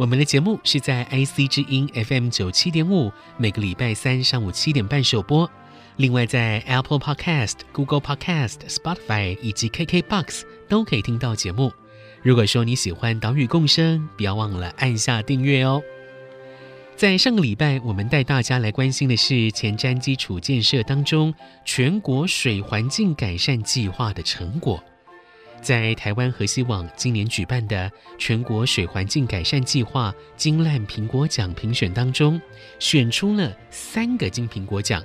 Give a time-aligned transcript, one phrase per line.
[0.00, 5.48] 我们的节目是在 IC 之音 FM 九七点五，每个礼拜三上午七点半首播。
[5.96, 11.70] 另外，在 Apple Podcast、Google Podcast、Spotify 以及 KKBox 都可以听到节目。
[12.22, 15.82] 如果说你喜欢岛屿共生，不要忘了按下订阅哦。
[16.96, 21.34] 在上个礼拜，我们带大家来关心的是前瞻基础建设当中
[21.66, 24.82] 全国水环境改善计划的成果。
[25.62, 32.40] 在台湾河西网今年举办的全国水环境改善计划金烂苹果奖评选当中，
[32.78, 35.04] 选出了三个金苹果奖，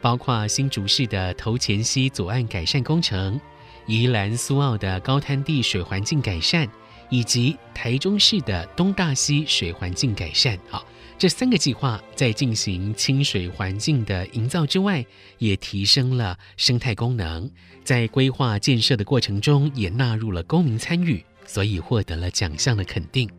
[0.00, 3.40] 包括新竹市的头前溪左岸改善工程、
[3.86, 6.68] 宜兰苏澳的高滩地水环境改善，
[7.08, 10.58] 以及台中市的东大溪水环境改善。
[10.68, 10.84] 好。
[11.22, 15.06] 这三个计划在进行清水环境的营造之外，
[15.38, 17.48] 也提升了生态功能，
[17.84, 23.30] 在规划建设的过程中也纳入了公民参与，所以获得了奖项的肯定。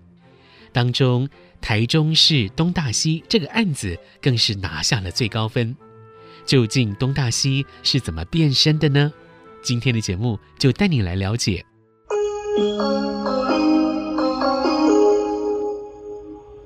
[0.71, 1.27] 当中，
[1.59, 5.75] 台中市东大溪这个案子更是拿下了最高分。
[6.45, 9.11] 究竟东大溪是怎么变身的呢？
[9.61, 11.65] 今天的节目就带你来了解。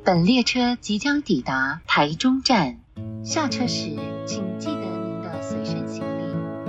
[0.08, 2.78] 本列车即将抵达台中站，
[3.26, 3.90] 下车时
[4.26, 6.24] 请记得您的随身行李，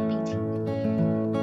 [0.09, 0.35] 并请
[0.65, 1.39] 留意。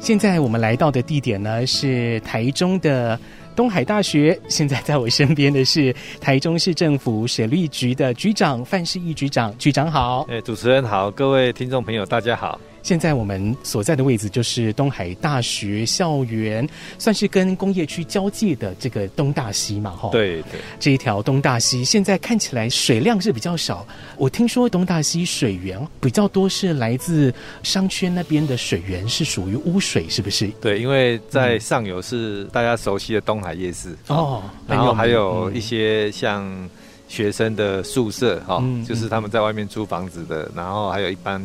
[0.00, 3.16] 现在我们来到的地点呢，是台中的
[3.54, 4.36] 东海大学。
[4.48, 10.26] 现在在我身边的是台中市政府水利局的局长范世义局长，局长好。
[10.28, 12.60] 哎，主持人好，各位听众朋友大家好。
[12.84, 16.68] 现在我们所在的位置就是东海大学校园，
[16.98, 20.10] 算是跟工业区交界的这个东大溪嘛，哈。
[20.12, 23.86] 对对，这一条东大溪现在看起来水量是比较少。
[24.18, 30.46] 我听说东大溪水源比较多是来自商圈那边的水源，是属于污水，是不是？
[30.60, 36.68] 对，因为在上游是大家熟悉的东海夜市哦，然后还有一些像
[37.08, 41.42] 学生的宿舍哈，嗯、就是他们在外面租房子的，然后还有一般。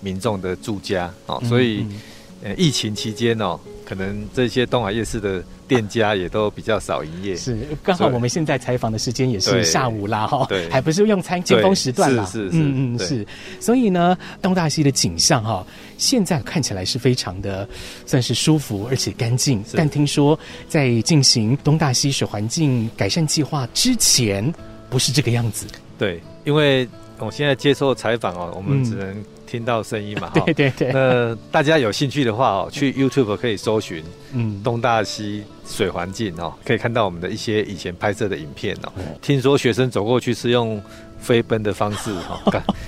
[0.00, 1.86] 民众的住家哦，所以，
[2.42, 7.36] 呃，疫情期间哦，可能这些东海夜市的店家也都比较少营业。
[7.36, 12.24] 是，刚好我们现在采访的时间也是下午啦，哈，对，还不是用餐尖峰时段啦。
[12.24, 13.26] 是是是，嗯嗯是。
[13.60, 15.66] 所以呢，东大溪的景象哈，
[15.98, 17.68] 现在看起来是非常的
[18.06, 19.62] 算是舒服而且干净。
[19.74, 24.50] 但听说在进行东大溪水环境改善计划之前，
[24.88, 25.66] 不是这个样子。
[25.98, 29.14] 对，因为我现在接受采访哦，我们只能。
[29.50, 30.30] 听到声音嘛？
[30.46, 30.92] 对对对。
[30.92, 38.92] 那大家有兴趣的话哦， 去 YouTube 可以搜寻“嗯东大溪水环境”哦，可以看到我们的一些以前拍摄的影片哦。
[39.20, 40.80] 听说学生走过去是用
[41.18, 42.40] 飞奔的方式 哈，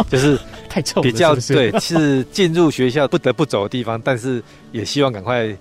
[0.08, 4.40] 就是太臭，比较对，是进入学校不得不走的地方，但是
[4.70, 5.56] 也希望赶快离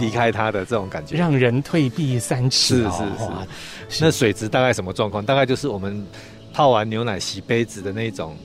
[0.00, 2.82] 离开它的这种感觉，让人退避三尺。
[2.82, 2.98] 是是
[3.88, 4.04] 是。
[4.04, 5.24] 那水质大概什么状况？
[5.24, 6.04] 大概就是我们
[6.52, 8.36] 泡完牛奶洗杯子的那种。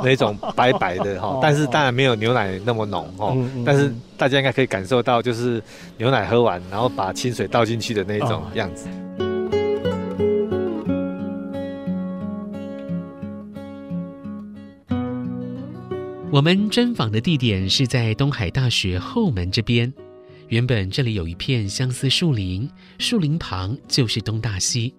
[0.04, 3.36] 那种白白的哈，但是当然没有牛奶那么浓哈。
[3.64, 5.62] 但是大家应该可以感受到，就是
[5.96, 8.88] 牛奶喝完，然后把清水倒进去的那种样子。
[16.32, 19.92] 我们专访的地点是在东海大学后门这边。
[20.46, 22.68] 原本这里有一片相思树林，
[22.98, 24.94] 树林旁就是东大溪。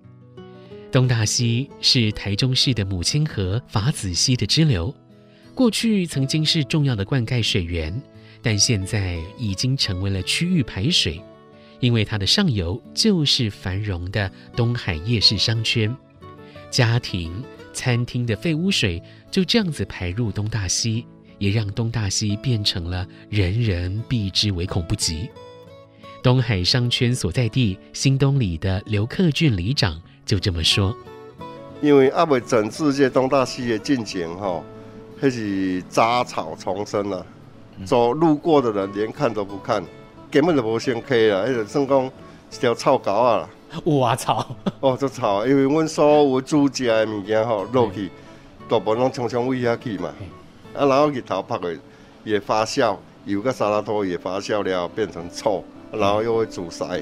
[0.91, 4.93] 东大溪是台中市的母亲河法子溪的支流，
[5.55, 8.01] 过去曾经是重要的灌溉水源，
[8.41, 11.21] 但现在已经成为了区域排水，
[11.79, 15.95] 因为它的上游就是繁荣的东海夜市商圈，
[16.69, 17.41] 家庭、
[17.71, 19.01] 餐厅的废污水
[19.31, 21.05] 就这样子排入东大溪，
[21.39, 25.29] 也让东大溪变成了人人避之唯恐不及。
[26.21, 30.01] 东海商圈所在地新东里的刘克俊里长。
[30.25, 30.95] 就这么说，
[31.81, 34.63] 因为阿未整治这东大西的进程吼，
[35.21, 37.25] 迄是杂草丛生啊，
[37.85, 39.83] 走路过的人连看都不看，
[40.29, 43.49] 根本就无先开啦，迄个算讲一条臭狗啊。
[43.85, 44.55] 哇草！
[44.81, 48.09] 哦，这草，因为阮所有煮食的物件吼落去，
[48.67, 50.09] 大部分拢冲冲位下去嘛。
[50.73, 51.71] 啊，然后日头晒过
[52.23, 57.01] 也发酵，油个沙拉托也发酵了，变成臭，然后又会阻塞。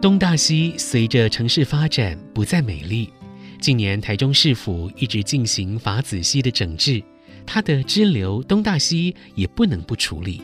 [0.00, 3.12] 东大溪随着城市发展不再美丽，
[3.60, 7.02] 近年台中市府一直进行法子溪的整治，
[7.44, 10.40] 它的支流东大溪也不能不处理。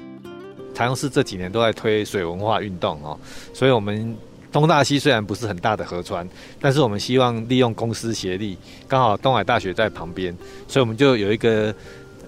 [0.74, 3.18] 台中市这几年都在推水文化运动哦，
[3.54, 4.14] 所以我们
[4.52, 6.28] 东大溪虽然不是很大的河川，
[6.60, 10.36] 但是我们希望利用公私协力，刚好东海大学在旁边，
[10.68, 11.74] 所以我们就有一个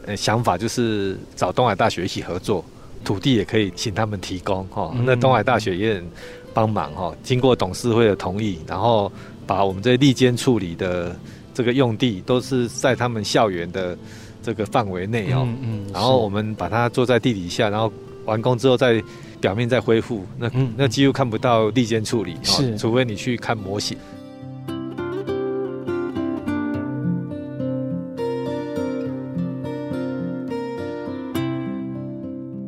[0.06, 2.64] 呃想法，就是找东海大学一起合作，
[3.04, 6.10] 土地也可以请他们提供哈，那东海大学也很。
[6.58, 9.12] 帮忙哈，经过董事会的同意，然后
[9.46, 11.14] 把我们这立间处理的
[11.54, 13.96] 这个用地都是在他们校园的
[14.42, 15.46] 这个范围内哦。
[15.46, 17.92] 嗯，嗯，然后我们把它做在地底下，然后
[18.24, 19.00] 完工之后再
[19.40, 23.96] 表面再恢复，那那几乎看不到立间处理，是，除非你去看模型。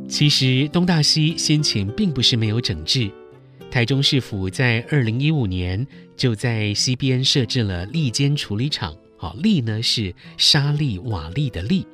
[0.08, 3.10] 其实东大西先前并不是没有整治。
[3.70, 5.86] 台中市府在二零一五年
[6.16, 11.86] 就在西边设置了礫间处理厂，好，礫呢是沙礫、瓦砾的礫，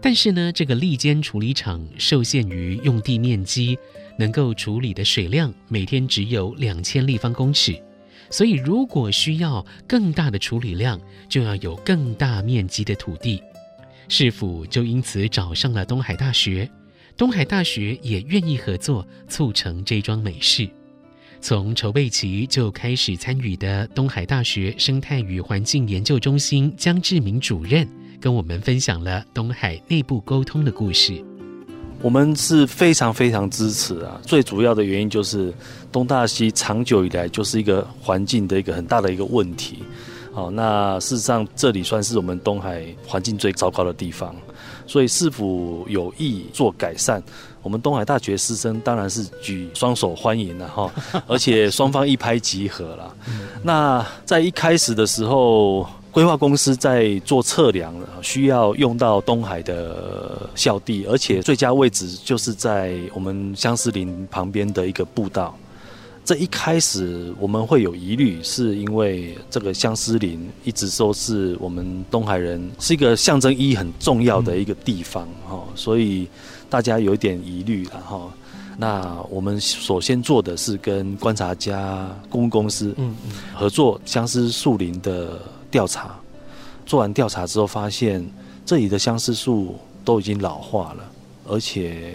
[0.00, 3.78] 但是呢，这个礫间处理厂受限于用地面积，
[4.18, 7.80] 能够处理的水量每天只有两千立方公尺，
[8.28, 13.40] 所以如果需要更大的处理量，就要有更大面积的土地，
[14.08, 16.68] 市府就因此找上了东海大学，
[17.16, 20.68] 东海大学也愿意合作，促成这桩美事。
[21.40, 27.86] 从筹备期就开始参与的东海大学生态与环境研究中心江志明主任
[28.20, 31.22] 跟我们分享了东海内部沟通的故事。
[32.02, 34.20] 我们是非常非常支持啊！
[34.22, 35.52] 最主要的原因就是
[35.90, 39.78] 东大西长久以来就是一个环境的一个很大的一个问题。
[40.32, 44.36] 好，那事实上这里算是我们东海环境最糟糕的地方，
[44.86, 47.22] 所以是否有意做改善。
[47.62, 50.90] 我们东海大学师生当然是举双手欢迎了哈，
[51.26, 53.14] 而且双方一拍即合了。
[53.62, 57.92] 那在一开始的时候，规划公司在做测量，
[58.22, 65.52] 需要用到东海的校地，而且最佳位置就是在我们相思林旁边的一个步道。
[66.26, 76.28] 这一开始我们会有疑虑，是因为这个相思林一直都是我们东海人是一个象征意义很重要的一个地方哈，所以。
[76.68, 78.28] 大家有一点疑虑了哈，
[78.76, 83.14] 那我们首先做的是跟观察家公公司嗯
[83.54, 85.40] 合作相思树林的
[85.70, 86.18] 调查，
[86.84, 88.28] 做完调查之后发现
[88.66, 91.08] 这里的相思树都已经老化了，
[91.46, 92.14] 而且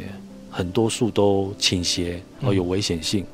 [0.49, 3.25] 很多树都倾斜哦，有危险性。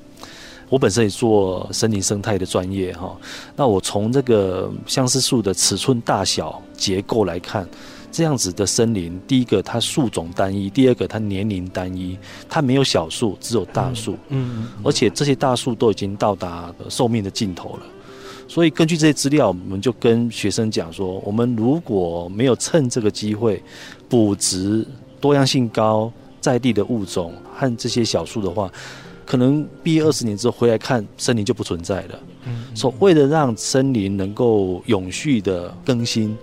[0.69, 3.15] 我本身也做森林生态的专业哈，
[3.55, 7.67] 那我从这个相思树的尺寸大小结构来看。
[8.09, 12.17] 这样子的森林，第一个它树种单一，第二个它年龄单一，
[12.49, 14.13] 它没有小树，只有大树。
[14.29, 17.81] 嗯，嗯，而且这些大树都已经到达寿命的尽头了。
[18.47, 23.61] 所以根据这些资料，我们就跟学生讲说，我们如果没有趁这个机会
[24.09, 24.87] 补植
[25.19, 28.71] 多样性高在地的物种和这些小树的话，
[29.27, 32.19] 可能毕业二十年之后回来看，森林就不存在了。
[32.45, 36.35] 嗯，所为了让森林能够永续的更新，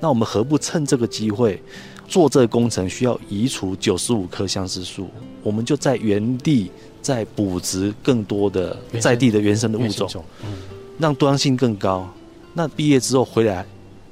[0.00, 1.62] 那我们何不趁这个机会
[2.08, 2.88] 做这个工程？
[2.88, 5.08] 需要移除九十五棵相思树，
[5.44, 6.68] 我们就在原地
[7.00, 10.52] 再补植更多的在地的原生的物种，嗯，
[10.98, 12.12] 让多样性更高。
[12.52, 13.64] 那毕业之后回来，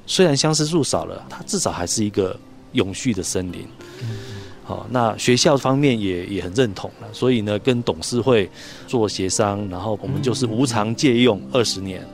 [0.07, 2.39] 虽然相思树少了，它至少还是一个
[2.71, 3.67] 永续的森林。
[4.63, 8.49] 好，那学校方面也也很认同了，所以呢，跟董事会
[8.87, 12.05] 做协商，然后我们就是无偿借用二十年。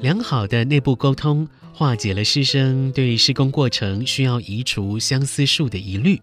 [0.00, 6.20] 良好的内部沟通，化解了师生对施工过程需要移除相思树的疑虑。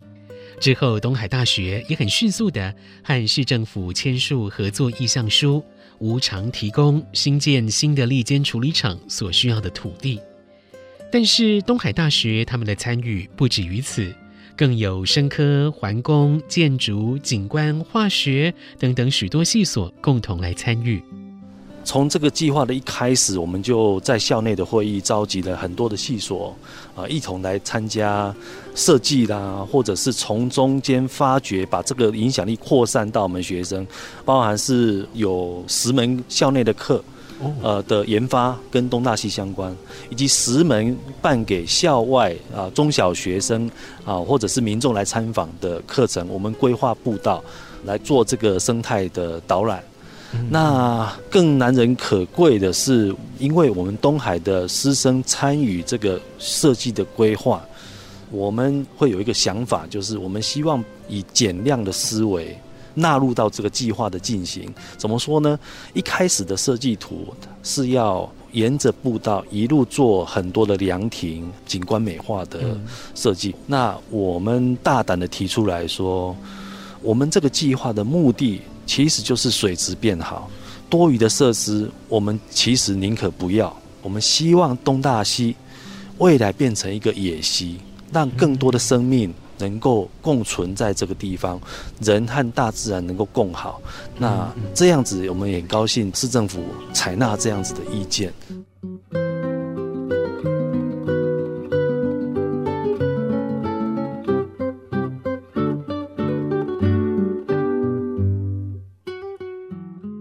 [0.59, 5.63] 之后，东海大学也很迅速的和市政府签署合作意向书。
[5.99, 10.19] 无偿提供新建新的利间处理厂所需要的土地，
[11.11, 14.13] 但是东海大学他们的参与不止于此，
[14.55, 21.01] 更有生科、环工、建筑、景观、化学等等许多系所共同来参与。
[21.87, 26.53] 从这个计划的一开始，我们就在校内的会议召集了很多的系所
[26.93, 28.35] 啊，一同来参加
[28.75, 33.87] 设计啦，或者是从中间发掘，把这个影响力扩散到我们学生，
[34.25, 37.01] 包含是有十门校内的课。
[37.61, 39.71] 呃的研发跟东大系相关，
[40.09, 43.69] 以及十门办给校外啊中小学生
[44.03, 47.43] 啊或者是民众来参访的课程，我们规划步道
[47.85, 49.83] 来做这个生态的导览。
[50.49, 57.63] 那更难能可贵的是，因为我们东海的师生参与这个设计的规划，
[58.31, 62.57] 我们会有一个想法，就是我们希望以减量的思维。
[62.99, 65.59] 纳入到这个计划的进行，怎么说呢？
[65.93, 67.27] 一开始的设计图
[67.61, 72.75] 是要沿着步道一路做很多的凉亭、景观美化的
[73.13, 73.51] 设计。
[73.51, 73.63] 嗯。
[73.67, 76.35] 那我们大胆的提出来说，
[77.03, 80.49] 我们这个计划的目的其实就是水质变好，
[80.89, 83.75] 多余的设施我们其实宁可不要。
[84.01, 85.55] 我们希望东大溪
[86.17, 87.77] 未来变成一个野溪，
[88.11, 89.31] 让更多的生命。
[89.59, 91.59] 能够共存在这个地方，
[91.99, 93.81] 人和大自然能够共好，
[94.19, 96.63] 那这样子我们也很高兴市政府
[96.93, 98.31] 采纳这样子的意见。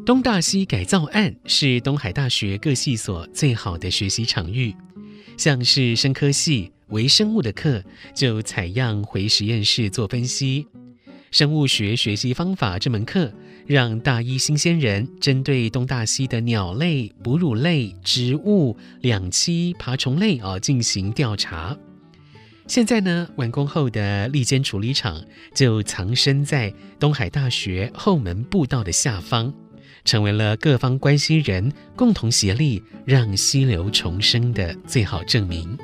[0.07, 4.73] 东大溪改造案是东海大学各系所最好的学习场域，
[5.37, 6.71] 像是生科系。
[6.91, 7.83] 微生物的课
[8.15, 10.65] 就采样回实验室做分析，
[11.33, 13.33] 生物学学习方法这门课
[13.67, 21.77] 让大一新鲜人针对东大溪的鸟类、哺乳类、植物、两栖、爬虫类啊进行调查。
[22.69, 25.21] 现在呢，完工后的立间处理厂
[25.53, 29.53] 就藏身在东海大学后门步道的下方，
[30.07, 35.77] 成为了各方关心人共同协力让溪流重生的最好证明。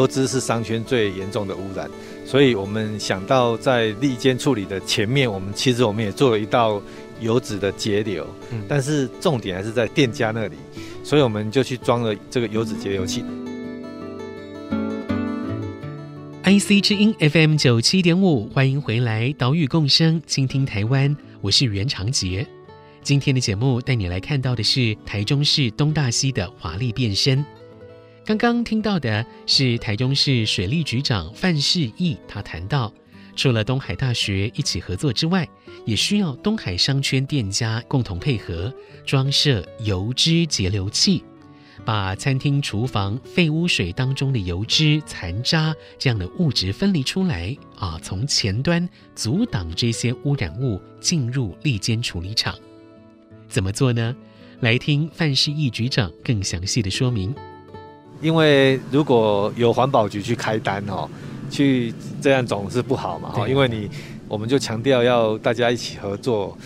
[0.00, 1.86] 油脂是商圈最严重的污染，
[2.24, 6.80] 所以我们想到在利间处理的前面，我们其实我们也做了一道
[7.20, 10.56] 油脂的截流，嗯，但是重点还是在店家那里，
[11.04, 13.22] 所以我们就去装了这个油脂截流器。
[16.44, 22.46] IC 之音 FM 九七点五，欢迎回来，岛屿共生，倾听台湾，我是袁长杰。
[23.02, 27.44] 今天的节目带你来看到的是台中市东大溪的华丽变身。
[28.24, 32.92] 刚刚听到的是台中市水利局长范世义，他谈到，
[33.34, 35.48] 除了东海大学一起合作之外，
[35.84, 38.72] 也需要东海商圈店家共同配合，
[39.04, 41.24] 装设油脂截流器，
[41.84, 52.54] 把餐厅厨房废污水当中的油脂残渣这样的物质分离出来，啊，从前端阻挡这些污染物进入礫间处理厂。
[53.48, 54.14] 怎么做呢？
[54.60, 57.34] 来听范世义局长更详细的说明。
[58.20, 61.08] 因为如果有环保局去开单哦，
[61.50, 63.88] 去这样总是不好嘛哈，因为你
[64.28, 66.56] 我们就强调要大家一起合作，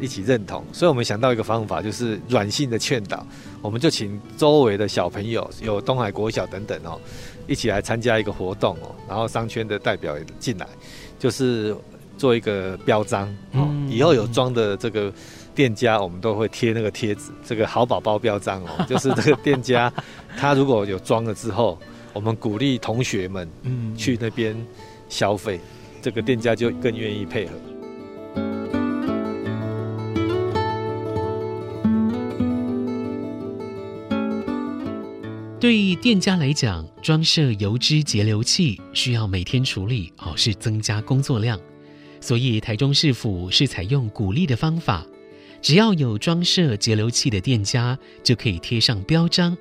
[0.00, 3.24] 一起认同，所以我们想到一个方法，就是软性的劝导，
[3.62, 6.98] 我们就请周围的小朋友，有东海国小等等哦，
[7.46, 10.66] 一起来参加一个活动哦，然后商圈的代表也进来，
[11.18, 11.76] 就是
[12.16, 15.12] 做一个标章哦，以后有装的这个。
[15.54, 19.88] 店家我们都会贴那个贴纸，这个好宝宝标章哦，就是这个店家
[20.36, 21.78] 他如果有装了之后，
[22.12, 24.54] 我们鼓励同学们嗯去那边
[25.08, 25.58] 消费，
[26.02, 27.52] 这个店家就更愿意配合。
[35.58, 41.58] 对店家来讲，装设油脂截流器需要每天处理哦，是增加工作量，
[42.20, 45.06] 所以台中市府是采用鼓励的方法。
[45.62, 49.56] 只要有装设截流器的店家，就可以贴上标章，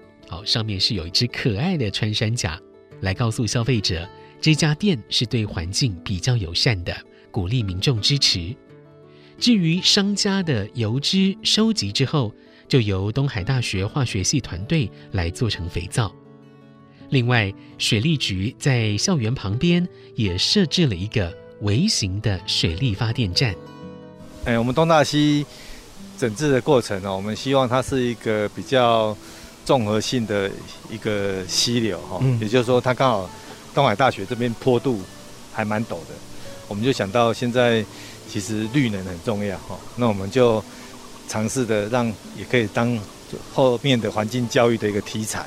[0.45, 2.57] 上面是有一只可爱的穿山甲，
[3.01, 4.07] 来告诉消费者
[4.39, 6.95] 这家店是对环境比较友善的，
[7.29, 8.55] 鼓励民众支持。
[9.37, 12.33] 至于商家的油脂收集之后，
[12.67, 16.13] 就由东海大学化学系团队来做成肥皂。
[17.09, 19.85] 另外，水利局在校园旁边
[20.15, 23.53] 也设置了一个微型的水力发电站。
[24.45, 25.45] 哎，我们东大溪。
[26.15, 29.17] 整治的过程呢，我们希望它是一个比较
[29.65, 30.49] 综合性的
[30.89, 33.29] 一个溪流哈，也就是说，它刚好
[33.73, 35.01] 东海大学这边坡度
[35.53, 36.13] 还蛮陡的，
[36.67, 37.83] 我们就想到现在
[38.29, 40.63] 其实绿能很重要哈，那我们就
[41.27, 42.99] 尝试的让也可以当
[43.53, 45.45] 后面的环境教育的一个题材，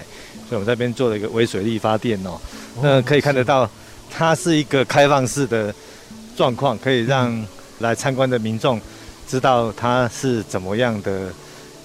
[0.48, 2.40] 所以我们这边做了一个微水力发电哦，
[2.82, 3.68] 那可以看得到，
[4.10, 5.74] 它是一个开放式的
[6.36, 7.46] 状况，可以让
[7.78, 8.80] 来参观的民众
[9.28, 11.32] 知道它是怎么样的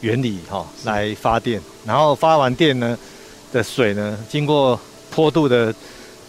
[0.02, 2.98] 原理哈，来发电，然后发完电呢
[3.52, 4.80] 的水呢，经过
[5.10, 5.74] 坡度的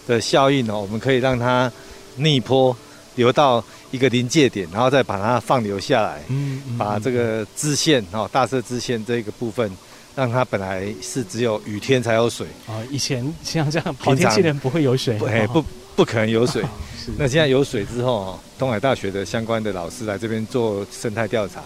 [0.07, 1.71] 的效应哦，我们可以让它
[2.15, 2.75] 逆坡
[3.15, 9.71] 流到一个临界点，然后再把它放流下来，嗯，嗯，把这个支线哦，大社支线这个部分，
[10.15, 12.47] 让它本来是只有雨天才有水。
[12.67, 15.63] 啊，以前像这样好天气人不会有水，哎不
[15.95, 16.63] 不可能有水，
[17.17, 21.61] 那现在有水之后，东海大学的相关的老师来这边做生态调查，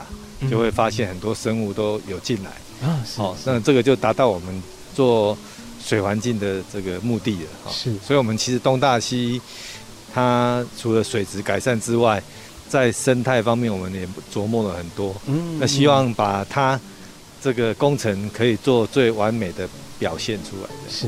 [0.49, 4.63] 就会发现很多生物都有进来啊，好，那这个就达到我们
[4.95, 5.37] 做
[5.83, 7.31] 水环境的这个目的
[7.65, 9.41] 了，是，所以我们其实东大溪。
[10.13, 12.23] 它除了水质改善之外，
[12.67, 15.15] 在生态方面我们也琢磨了很多。
[15.27, 16.79] 嗯，那希望把它
[17.39, 20.89] 这个工程可以做最完美的表现出来的。
[20.89, 21.07] 是。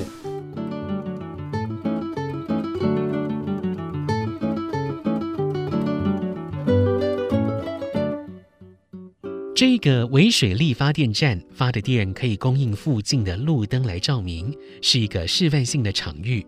[9.59, 16.47] 这个微水力发电站发的电可以供应附近的路灯来照明，是一个示范性的场域。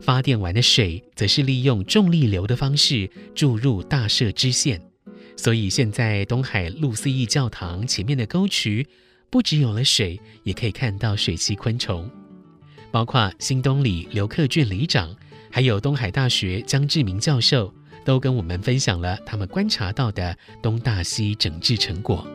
[0.00, 4.80] 发电完的水，则是利用重力流的方式注入大社支线，
[5.36, 8.86] 所以现在东海路思义教堂前面的沟渠，
[9.28, 12.10] 不只有了水，也可以看到水栖昆虫，
[12.90, 15.14] 包括新东里刘克俊里长，
[15.50, 17.70] 还有东海大学江志明教授，
[18.02, 22.26] 都跟我们分享了他们观察到的东大溪整治成果。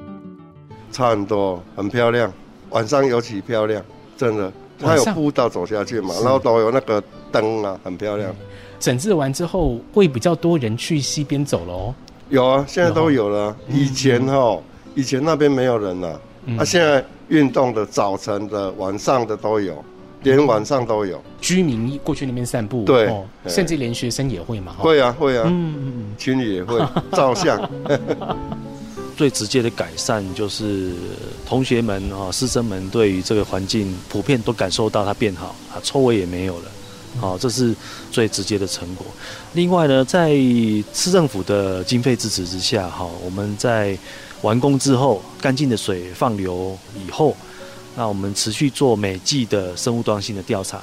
[0.91, 2.31] 差很多，很漂亮，
[2.69, 3.83] 晚上尤其漂亮，
[4.17, 4.51] 真的。
[4.83, 8.33] 它有步道走下去嘛，然后都有那个灯啊，很漂亮。
[8.79, 11.93] 整治完之后，会比较多人去西边走喽？
[12.29, 13.55] 有啊，现在都有了。
[13.69, 14.57] 以前哈，
[14.95, 16.19] 以前那边没有人了，
[16.57, 19.85] 啊，现在运动的早晨的、晚上的都有，
[20.23, 21.21] 连晚上都有。
[21.39, 23.13] 居民过去那边散步，对，
[23.45, 24.73] 甚至连学生也会嘛？
[24.79, 27.61] 会啊，会啊，嗯嗯嗯，情侣也会照相。
[29.21, 30.93] 最直接的改善就是
[31.45, 36.71] 同学们啊，师生们对于这个环境普遍都感受到它变好啊，臭味也没有了，
[37.19, 37.75] 好，这是
[38.11, 39.05] 最直接的成果。
[39.53, 40.31] 另外呢，在
[40.91, 43.95] 市政府的经费支持之下，哈，我们在
[44.41, 47.37] 完工之后，干净的水放流以后，
[47.95, 50.81] 那我们持续做每季的生物多样性的调查。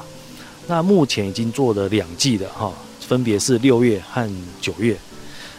[0.68, 4.96] 那目前已经做了两季的哈，分别是六月和九月。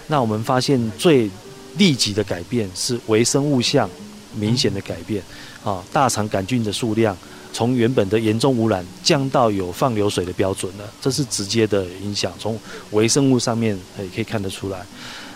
[0.07, 1.29] 那我们发现最
[1.79, 3.89] 立即的改变是微生物相
[4.35, 5.23] 明显的改变，
[5.63, 7.17] 啊，大肠杆菌的数量
[7.51, 12.59] 从原本的严重污染降到有放流水的标准了，这是直接的影响，从
[12.91, 14.85] 微生物上面也可以看得出来。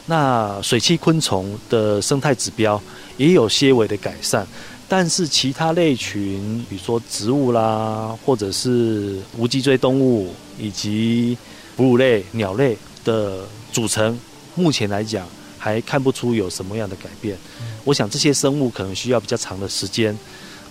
[0.06, 2.79] 那水栖昆虫的生态指标
[3.15, 4.45] 也有些微的改善，
[4.88, 11.38] 但是其他类群，比如说植物啦，或者是无脊椎动物以及
[11.77, 14.19] 哺乳类、鸟类的组成，
[14.56, 15.25] 目前来讲。
[15.63, 17.38] 还看不出有什么样的改变，
[17.86, 20.13] 我想这些生物可能需要比较长的时间，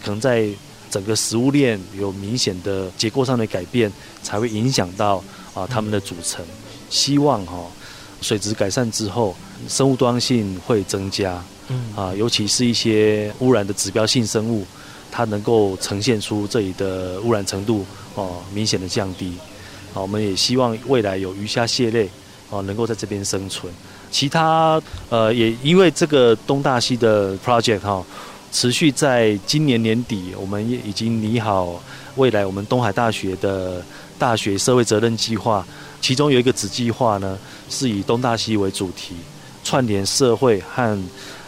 [0.05, 0.47] 可能在
[0.91, 3.91] 整个食物链有明显的结构上的改变，
[4.23, 5.25] 才会影响到
[5.55, 6.45] 啊它们的组成。
[6.91, 7.65] 希望哈
[8.21, 9.35] 水质改善之后，
[9.67, 14.67] 生物多样性会增加，嗯啊，尤其是一些污染的指标性生物，
[15.11, 19.39] 它能够呈现出这里的污染程度哦明显的降低。
[19.95, 22.11] 啊，我们也希望未来有鱼虾蟹类
[22.51, 23.73] 啊能够在这边生存。
[24.13, 28.05] 其他呃，也因为这个东大西的 project 哈，
[28.53, 31.83] 持续在今年年底，我们也已经拟好
[32.17, 33.83] 未来我们东海大学的
[34.19, 35.67] 大学社会责任计划，
[36.03, 37.39] 其中有一个子计划呢，
[37.71, 39.15] 是以东大西为主题，
[39.65, 41.03] 串联社会和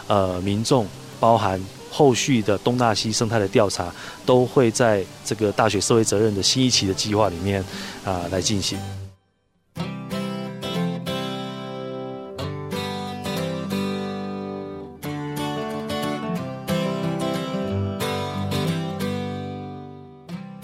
[0.07, 0.87] 呃民众，
[1.21, 3.93] 包含后续的东大西生态的调查，
[4.25, 7.63] 都会在这个大学社会责任的新一期的计划里面
[8.05, 8.79] 啊、来进行。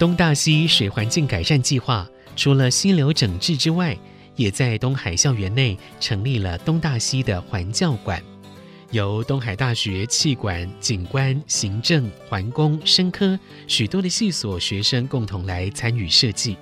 [0.00, 3.94] 东大溪水环境改善计划除了溪流整治之外，
[4.34, 8.22] 也在东海校园内成立了东大溪的环教馆，
[8.92, 16.56] 由东海大学气管、景观、行政、环工、生科许多的系所学生共同来参与设计。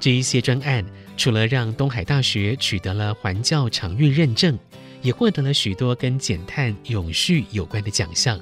[0.00, 0.82] 这一些专案
[1.18, 4.58] 除了让东海大学取得了环教场域认证，
[5.02, 8.40] 也获得了许多跟减碳永续有关的奖项。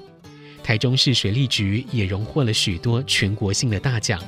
[0.62, 4.22] 台中市水利局也荣获了许多全国性的大奖，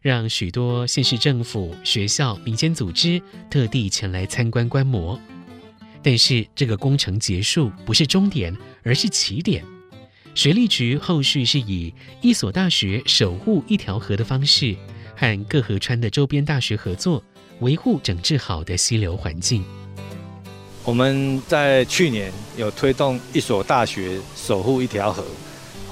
[0.00, 5.18] 让许多县市政府、学校、民间组织特地前来参观观摩。
[6.02, 9.64] 但是，这个工程结束不是终点，而是起点。
[10.34, 14.74] 水利局后续是以一所大学守护一条河的方式，
[15.14, 17.22] 和各河川的周边大学合作，
[17.60, 19.64] 维护整治好的溪流环境。
[20.84, 25.24] 我们在去年有推动一所大学守护一条河，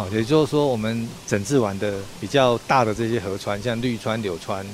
[0.00, 4.64] 好，也就是说，我们整治完的比较大的这些河川，像绿川、柳川，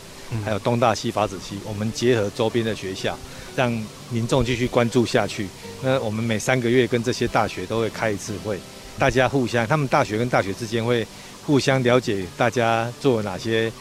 [0.45, 3.19] 还有东大溪、法子溪，我们结合周边的学校，
[3.57, 3.73] 让
[4.09, 5.49] 民众继续关注下去。
[5.83, 8.57] 那我们每三个月跟这些大学都会开一次会。
[9.01, 11.05] 大家互相，他们大学跟大学之间会
[11.45, 13.73] 互相了解大家做哪些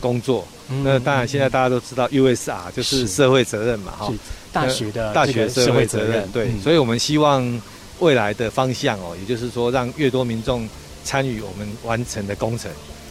[0.00, 0.46] 工作。
[0.70, 4.10] 嗯、那当然，现在大家都知道 USR 就是社会责任嘛，哈，
[4.50, 6.26] 大学的大学社会责任。
[6.32, 7.60] 对，嗯、所以我们希望
[7.98, 10.66] 未来的方向哦，也就是说，让越多民众
[11.04, 12.70] 参与我们完成的工程，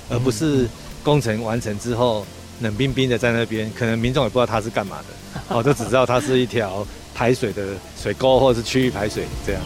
[0.10, 0.68] 而不是
[1.04, 2.26] 工程完成之后
[2.62, 9.62] 冷冰冰的在那边，可能民众也不知道它是干嘛的， 哦，就只知道它是一条排水的水沟或者是区域排水这样。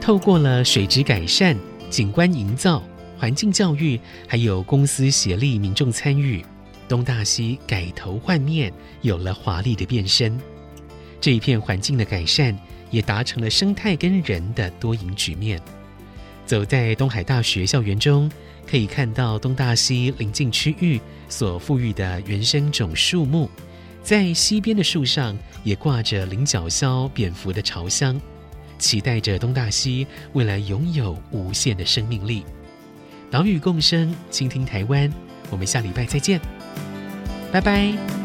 [0.00, 1.54] 透过了水质改善、
[1.90, 2.82] 景观营造、
[3.18, 6.42] 环境教育，还有公司协力、民众参与，
[6.88, 8.72] 东大西改头换面，
[9.02, 10.40] 有了华丽的变身。
[11.20, 12.58] 这一片环境的改善，
[12.90, 15.60] 也达成了生态跟人的多赢局面。
[16.46, 18.30] 走在东海大学校园中，
[18.66, 20.98] 可以看到东大西邻近区域
[21.28, 23.50] 所富裕的原生种树木，
[24.02, 28.18] 在西边的树上也挂着菱角鸮蝙蝠的巢箱。
[28.78, 32.44] 期待着东大西未来拥有无限的生命力。
[33.30, 35.12] 岛屿共生，倾听台湾。
[35.50, 36.40] 我们下礼拜再见，
[37.50, 38.17] 拜拜。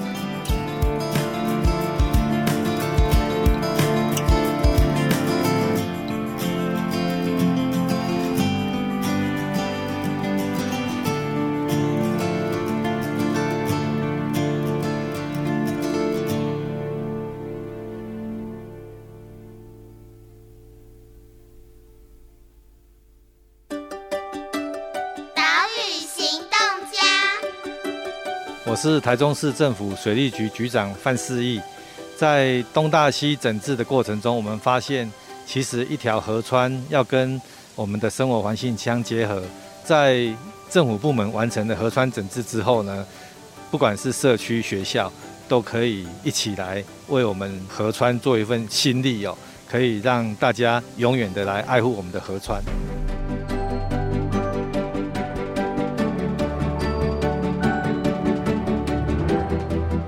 [28.92, 31.62] 是台中市政府水利局局长范世义。
[32.18, 35.10] 在东大溪整治的过程中，我们发现，
[35.46, 37.42] 其实一条河川要跟
[37.76, 39.42] 我们的生活环境相结合。
[39.86, 40.28] 在
[40.70, 43.06] 政府部门完成的河川整治之后呢，
[43.72, 45.10] 不管是社区、学校，
[45.48, 52.62] 都可以一起来为我们河川做一份心力哦，可以让大家永远的来爱护我们的河川。